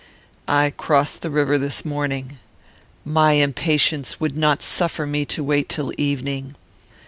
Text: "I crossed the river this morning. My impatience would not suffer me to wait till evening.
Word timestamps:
"I 0.47 0.71
crossed 0.71 1.21
the 1.21 1.29
river 1.29 1.59
this 1.59 1.85
morning. 1.85 2.39
My 3.05 3.33
impatience 3.33 4.19
would 4.19 4.35
not 4.35 4.63
suffer 4.63 5.05
me 5.05 5.25
to 5.25 5.43
wait 5.43 5.69
till 5.69 5.93
evening. 5.95 6.55